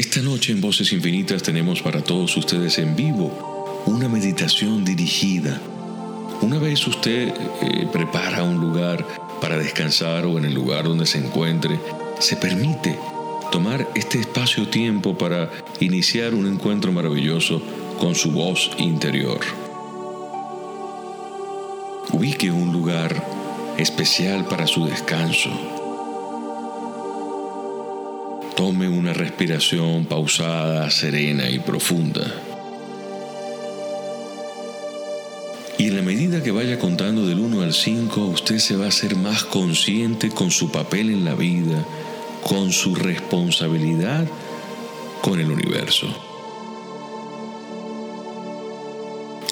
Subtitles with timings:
[0.00, 5.60] Esta noche en Voces Infinitas tenemos para todos ustedes en vivo una meditación dirigida.
[6.40, 9.06] Una vez usted eh, prepara un lugar
[9.42, 11.78] para descansar o en el lugar donde se encuentre,
[12.18, 12.98] se permite
[13.52, 15.50] tomar este espacio-tiempo para
[15.80, 17.60] iniciar un encuentro maravilloso
[17.98, 19.40] con su voz interior.
[22.10, 23.22] Ubique un lugar
[23.76, 25.79] especial para su descanso.
[28.56, 32.22] Tome una respiración pausada, serena y profunda.
[35.78, 38.88] Y en la medida que vaya contando del 1 al 5, usted se va a
[38.88, 41.86] hacer más consciente con su papel en la vida,
[42.42, 44.26] con su responsabilidad
[45.22, 46.06] con el universo.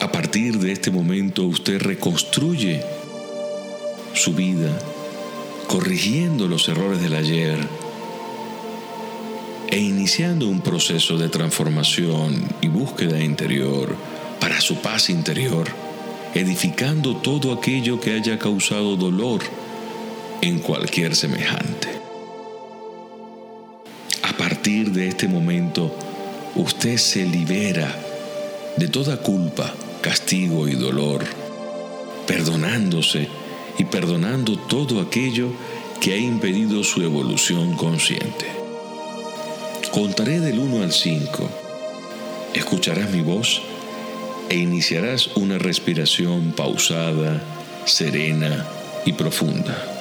[0.00, 2.82] A partir de este momento usted reconstruye
[4.14, 4.78] su vida
[5.66, 7.58] corrigiendo los errores del ayer
[9.74, 13.96] e iniciando un proceso de transformación y búsqueda interior
[14.38, 15.66] para su paz interior,
[16.32, 19.40] edificando todo aquello que haya causado dolor
[20.42, 21.88] en cualquier semejante.
[24.22, 25.92] A partir de este momento,
[26.54, 27.98] usted se libera
[28.76, 31.24] de toda culpa, castigo y dolor,
[32.28, 33.26] perdonándose
[33.76, 35.48] y perdonando todo aquello
[36.00, 38.63] que ha impedido su evolución consciente.
[39.94, 41.48] Contaré del 1 al 5.
[42.52, 43.62] Escucharás mi voz
[44.48, 47.40] e iniciarás una respiración pausada,
[47.84, 48.66] serena
[49.04, 49.93] y profunda.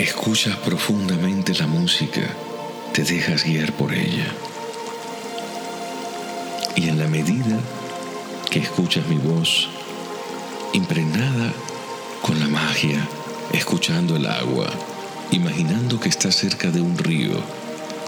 [0.00, 2.22] Escuchas profundamente la música,
[2.94, 4.32] te dejas guiar por ella.
[6.74, 7.58] Y en la medida
[8.50, 9.68] que escuchas mi voz,
[10.72, 11.52] impregnada
[12.22, 13.06] con la magia,
[13.52, 14.70] escuchando el agua,
[15.32, 17.34] imaginando que estás cerca de un río,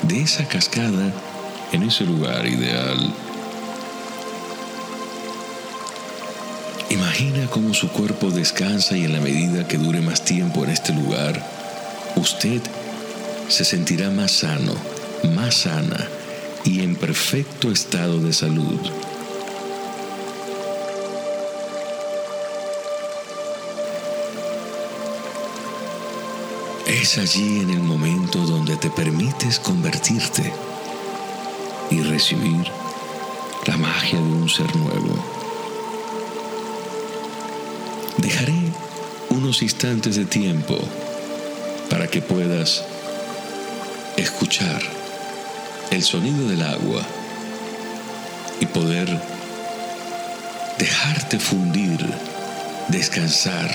[0.04, 1.12] de esa cascada,
[1.72, 3.12] en ese lugar ideal.
[6.88, 10.94] Imagina cómo su cuerpo descansa y en la medida que dure más tiempo en este
[10.94, 11.61] lugar,
[12.16, 12.60] usted
[13.48, 14.74] se sentirá más sano,
[15.34, 16.08] más sana
[16.64, 18.80] y en perfecto estado de salud.
[26.86, 30.52] Es allí en el momento donde te permites convertirte
[31.90, 32.64] y recibir
[33.66, 35.14] la magia de un ser nuevo.
[38.18, 38.72] Dejaré
[39.30, 40.78] unos instantes de tiempo
[41.92, 42.84] para que puedas
[44.16, 44.80] escuchar
[45.90, 47.02] el sonido del agua
[48.60, 49.20] y poder
[50.78, 52.02] dejarte fundir,
[52.88, 53.70] descansar,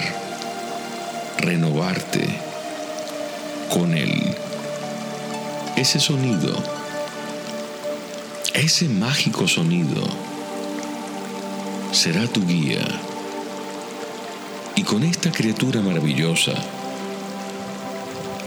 [1.37, 2.27] renovarte
[3.71, 4.35] con él.
[5.75, 6.55] Ese sonido,
[8.55, 10.01] ese mágico sonido,
[11.91, 12.83] será tu guía.
[14.75, 16.55] Y con esta criatura maravillosa,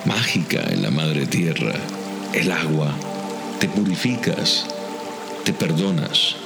[0.04, 1.74] mágica en la madre tierra,
[2.32, 2.94] el agua,
[3.58, 4.66] te purificas,
[5.44, 6.36] te perdonas,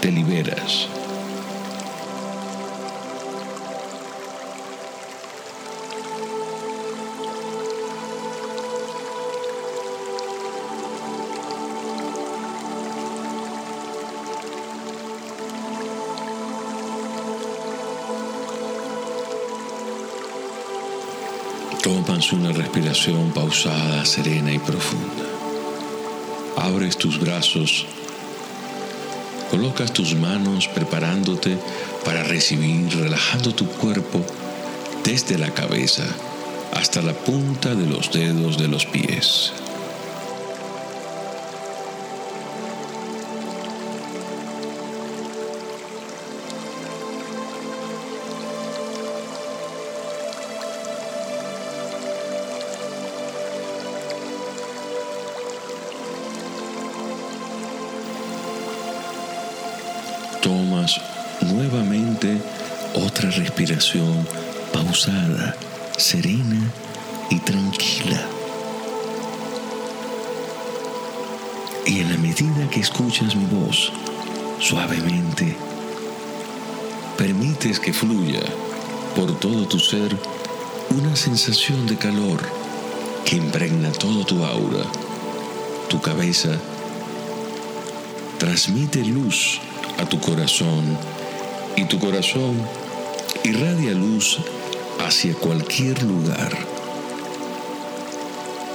[0.00, 0.88] te liberas.
[21.82, 25.24] Tomas una respiración pausada, serena y profunda.
[26.56, 27.86] Abres tus brazos,
[29.50, 31.58] colocas tus manos preparándote
[32.04, 34.24] para recibir, relajando tu cuerpo
[35.02, 36.04] desde la cabeza
[36.72, 39.52] hasta la punta de los dedos de los pies.
[60.42, 61.00] Tomas
[61.40, 62.36] nuevamente
[62.94, 64.26] otra respiración
[64.72, 65.56] pausada,
[65.96, 66.60] serena
[67.30, 68.26] y tranquila.
[71.86, 73.92] Y en la medida que escuchas mi voz,
[74.58, 75.56] suavemente,
[77.16, 78.42] permites que fluya
[79.14, 80.16] por todo tu ser
[80.90, 82.40] una sensación de calor
[83.24, 84.84] que impregna todo tu aura.
[85.88, 86.50] Tu cabeza
[88.38, 89.60] transmite luz
[90.02, 90.98] a tu corazón
[91.76, 92.60] y tu corazón
[93.44, 94.38] irradia luz
[94.98, 96.52] hacia cualquier lugar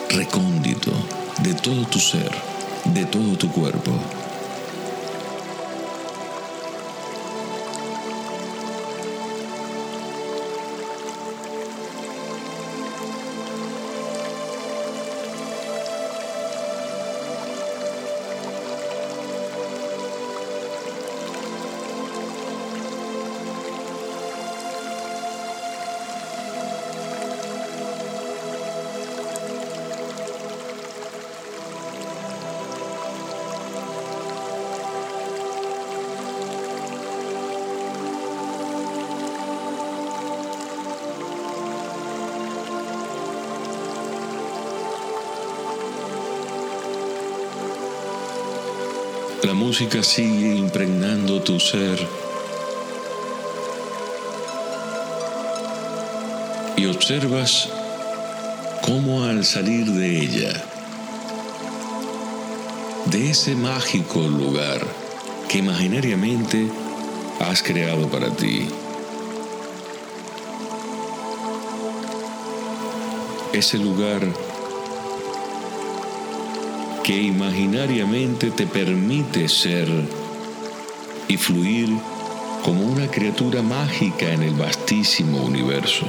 [0.09, 0.91] recóndito
[1.43, 2.31] de todo tu ser,
[2.85, 3.91] de todo tu cuerpo.
[49.47, 52.05] La música sigue impregnando tu ser.
[56.75, 57.69] Y observas
[58.85, 60.65] cómo al salir de ella,
[63.05, 64.85] de ese mágico lugar
[65.47, 66.67] que imaginariamente
[67.39, 68.67] has creado para ti,
[73.53, 74.27] ese lugar
[77.07, 79.87] que imaginariamente te permite ser
[81.29, 81.87] y fluir
[82.65, 86.05] como una criatura mágica en el vastísimo universo.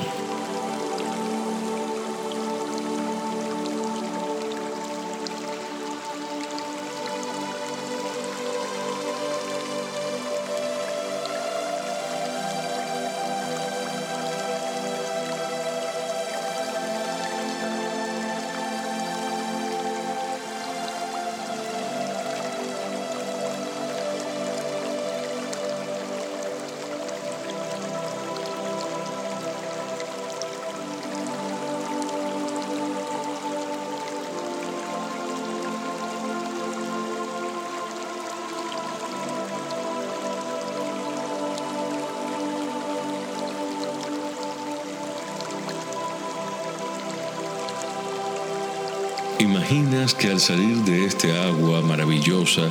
[49.41, 52.63] Imaginas que al salir de este agua maravillosa,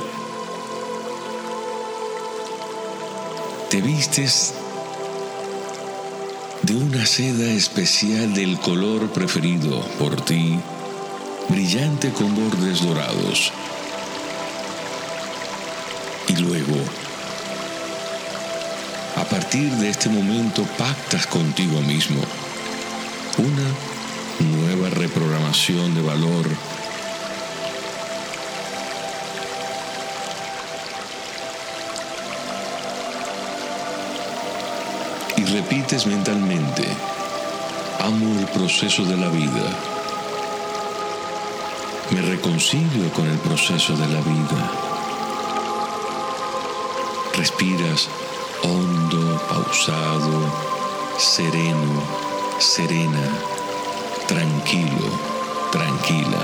[3.70, 4.52] te vistes
[6.62, 10.60] de una seda especial del color preferido por ti,
[11.48, 13.50] brillante con bordes dorados.
[16.28, 16.76] Y luego,
[19.16, 22.20] a partir de este momento, pactas contigo mismo
[25.50, 26.46] de valor.
[35.38, 36.86] Y repites mentalmente,
[38.00, 39.78] amo el proceso de la vida.
[42.10, 44.70] Me reconcilio con el proceso de la vida.
[47.34, 48.08] Respiras
[48.62, 50.52] hondo, pausado,
[51.16, 52.02] sereno,
[52.58, 53.48] serena
[54.28, 55.37] tranquilo,
[55.70, 56.38] tranquila.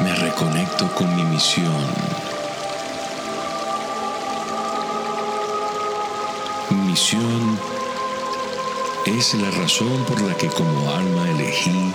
[0.00, 2.20] Me reconecto con mi misión
[6.90, 7.58] misión
[9.06, 11.92] es la razón por la que como alma elegí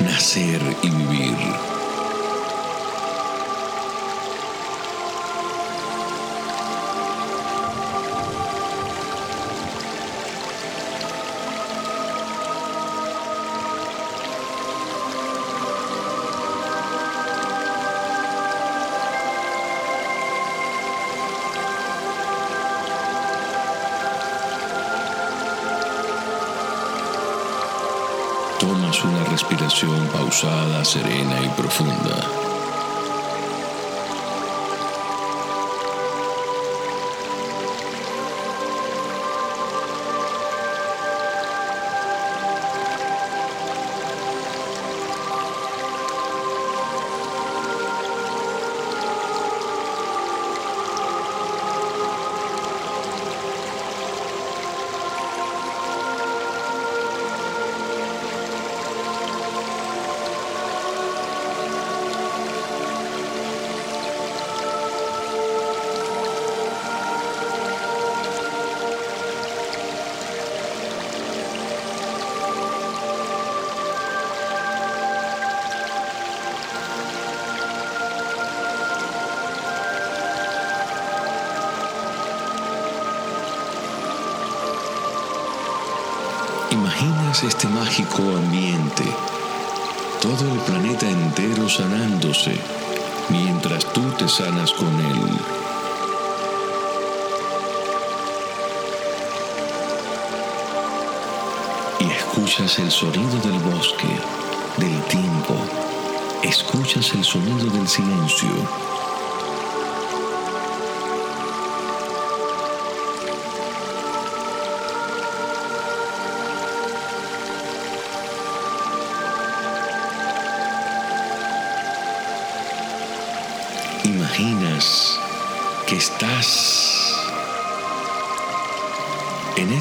[0.00, 1.71] nacer y vivir.
[29.32, 32.51] Respiración pausada, serena y profunda.
[87.02, 89.04] Imaginas este mágico ambiente,
[90.20, 92.56] todo el planeta entero sanándose
[93.28, 95.38] mientras tú te sanas con él.
[102.00, 104.18] Y escuchas el sonido del bosque,
[104.76, 105.54] del tiempo,
[106.42, 108.91] escuchas el sonido del silencio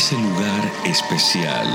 [0.01, 1.67] ese lugar especial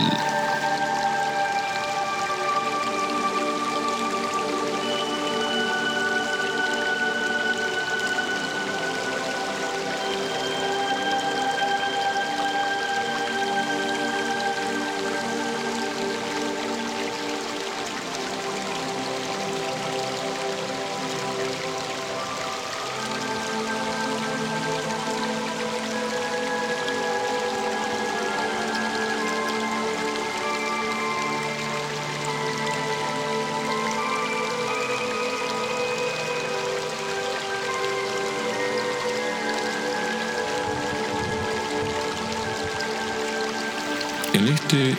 [44.47, 44.97] En este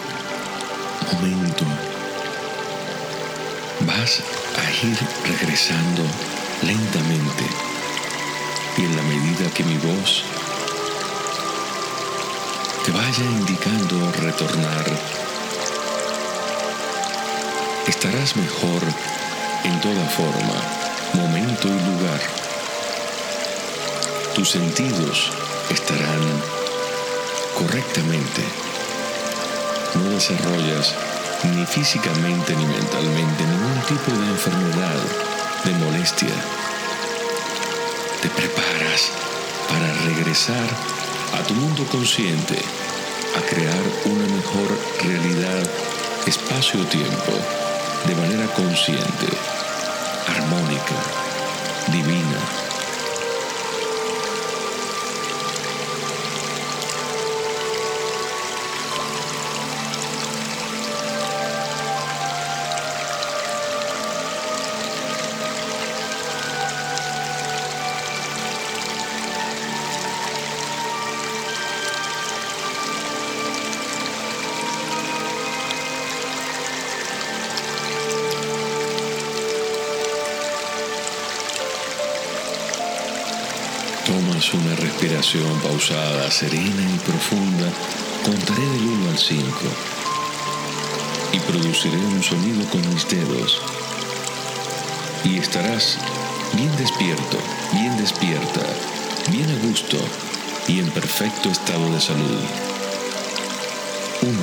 [1.13, 1.63] momento
[3.79, 4.21] vas
[4.57, 6.03] a ir regresando
[6.63, 7.45] lentamente
[8.77, 10.25] y en la medida que mi voz
[12.83, 14.85] te vaya indicando retornar,
[17.87, 18.81] estarás mejor
[19.63, 20.61] en toda forma,
[21.13, 22.19] momento y lugar.
[24.35, 25.31] Tus sentidos
[25.69, 26.19] estarán
[27.57, 28.66] correctamente
[29.95, 30.93] no desarrollas
[31.43, 34.99] ni físicamente ni mentalmente ningún tipo de enfermedad,
[35.63, 36.35] de molestia.
[38.21, 39.11] Te preparas
[39.69, 40.67] para regresar
[41.39, 42.57] a tu mundo consciente,
[43.37, 45.63] a crear una mejor realidad
[46.25, 47.33] espacio-tiempo
[48.07, 49.27] de manera consciente,
[50.27, 50.95] armónica,
[51.91, 52.56] divina
[84.27, 87.71] Una respiración pausada, serena y profunda.
[88.25, 89.47] Contaré del 1 al 5
[91.31, 93.61] y produciré un sonido con mis dedos.
[95.23, 95.97] Y estarás
[96.53, 97.37] bien despierto,
[97.71, 98.65] bien despierta,
[99.29, 99.97] bien a gusto
[100.67, 102.41] y en perfecto estado de salud.
[104.21, 104.33] 1.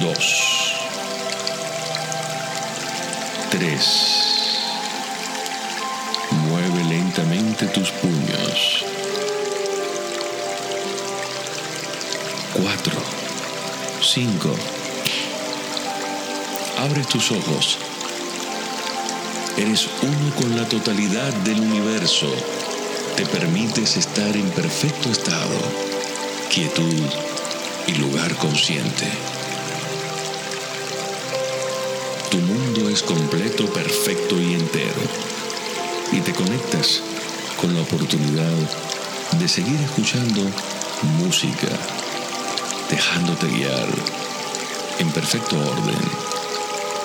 [0.00, 0.74] 2.
[3.50, 4.27] 3.
[7.72, 8.84] Tus puños.
[12.54, 12.92] 4,
[14.02, 14.54] 5.
[16.78, 17.78] Abre tus ojos.
[19.56, 22.28] Eres uno con la totalidad del universo.
[23.16, 25.58] Te permites estar en perfecto estado,
[26.52, 27.02] quietud
[27.86, 29.08] y lugar consciente.
[32.30, 35.28] Tu mundo es completo, perfecto y entero
[36.12, 37.02] y te conectas
[37.60, 38.52] con la oportunidad
[39.38, 40.40] de seguir escuchando
[41.18, 41.68] música,
[42.88, 43.88] dejándote guiar
[44.98, 46.00] en perfecto orden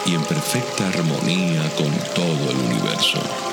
[0.05, 3.52] y en perfecta armonía con todo el universo.